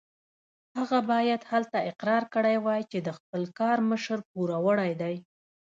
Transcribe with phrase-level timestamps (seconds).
[0.77, 5.15] هغه باید هلته اقرار کړی وای چې د خپل کار مشر پوروړی دی.